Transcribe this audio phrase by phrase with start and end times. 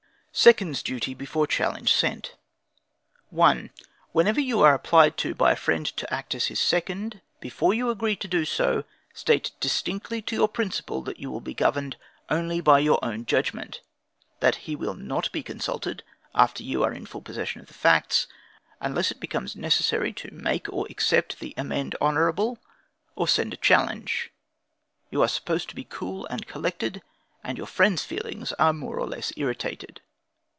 [0.33, 2.35] SECOND'S DUTY BEFORE CHALLENGE SENT.
[3.31, 3.69] 1.
[4.13, 7.89] Whenever you are applied to by a friend to act as his second, before you
[7.89, 11.97] agree to do so, state distinctly to your principal that you will be governed
[12.29, 13.81] only by your own judgment,
[14.39, 16.01] that he will not be consulted
[16.33, 18.25] after you are in full possession of the facts,
[18.79, 22.57] unless it becomes necessary to make or accept the amende honorable,
[23.17, 24.31] or send a challenge.
[25.09, 27.01] You are supposed to be cool and collected,
[27.43, 29.99] and your friend's feelings are more or less irritated.